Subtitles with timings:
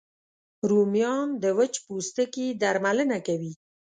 [0.69, 3.53] رومیان د وچ پوستکي درملنه کوي